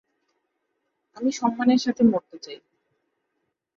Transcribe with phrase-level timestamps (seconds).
[1.17, 2.59] আমি সম্মানের সাথে মরতে চাই।